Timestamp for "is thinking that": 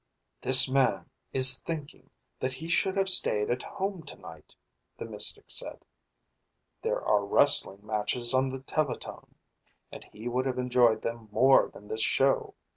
1.31-2.53